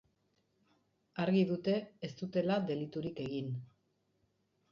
Argi 1.25 1.43
dute 1.49 1.75
ez 2.07 2.09
dutela 2.21 2.57
deliturik 2.71 3.21
egin. 3.27 3.51